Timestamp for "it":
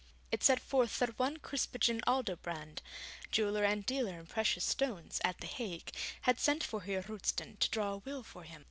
0.31-0.41